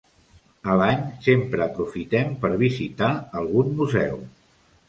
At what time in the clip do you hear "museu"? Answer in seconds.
3.83-4.21